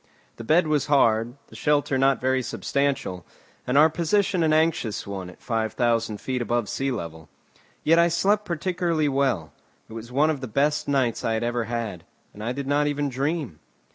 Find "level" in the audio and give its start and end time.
6.89-7.29